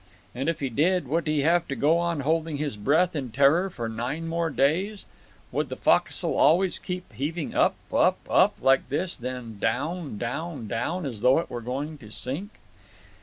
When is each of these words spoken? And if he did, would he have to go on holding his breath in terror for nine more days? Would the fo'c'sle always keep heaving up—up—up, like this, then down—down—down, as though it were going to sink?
And 0.33 0.49
if 0.49 0.61
he 0.61 0.69
did, 0.69 1.07
would 1.07 1.27
he 1.27 1.41
have 1.41 1.67
to 1.67 1.75
go 1.75 1.99
on 1.99 2.21
holding 2.21 2.57
his 2.57 2.75
breath 2.75 3.15
in 3.15 3.29
terror 3.29 3.69
for 3.69 3.87
nine 3.87 4.27
more 4.27 4.49
days? 4.49 5.05
Would 5.51 5.69
the 5.69 5.75
fo'c'sle 5.75 6.35
always 6.39 6.79
keep 6.79 7.13
heaving 7.13 7.53
up—up—up, 7.53 8.55
like 8.63 8.89
this, 8.89 9.15
then 9.15 9.59
down—down—down, 9.59 11.05
as 11.05 11.21
though 11.21 11.37
it 11.37 11.51
were 11.51 11.61
going 11.61 11.99
to 11.99 12.09
sink? 12.09 12.53